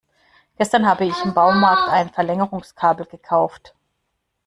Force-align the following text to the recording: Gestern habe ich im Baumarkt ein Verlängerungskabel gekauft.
Gestern 0.57 0.87
habe 0.87 1.05
ich 1.05 1.13
im 1.23 1.35
Baumarkt 1.35 1.87
ein 1.91 2.09
Verlängerungskabel 2.09 3.05
gekauft. 3.05 3.75